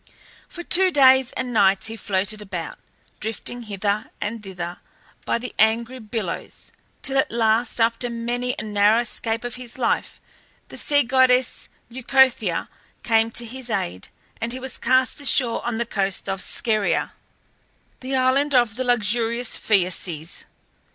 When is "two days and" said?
0.63-1.53